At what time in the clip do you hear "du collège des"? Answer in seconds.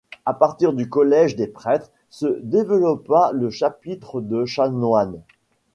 0.73-1.45